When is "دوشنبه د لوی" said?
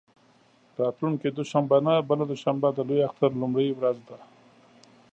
2.31-3.01